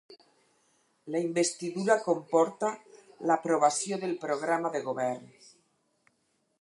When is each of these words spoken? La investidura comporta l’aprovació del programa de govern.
La 1.15 1.19
investidura 1.25 1.97
comporta 2.07 2.71
l’aprovació 3.33 4.01
del 4.05 4.17
programa 4.25 4.73
de 4.77 4.83
govern. 4.89 5.29